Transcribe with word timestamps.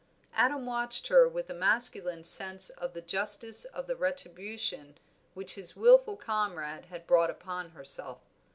Adam 0.33 0.65
watched 0.65 1.09
her 1.09 1.27
with 1.29 1.47
a 1.47 1.53
masculine 1.53 2.23
sense 2.23 2.71
of 2.71 2.95
the 2.95 3.03
justice 3.03 3.65
of 3.65 3.85
the 3.85 3.95
retribution 3.95 4.97
which 5.35 5.53
his 5.53 5.75
wilful 5.75 6.17
comrade 6.17 6.85
had 6.85 7.05
brought 7.05 7.29
upon 7.29 7.69
herself. 7.69 8.17